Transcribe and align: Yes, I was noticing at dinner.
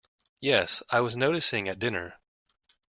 Yes, 0.39 0.81
I 0.89 0.99
was 1.01 1.15
noticing 1.15 1.67
at 1.69 1.77
dinner. 1.77 2.15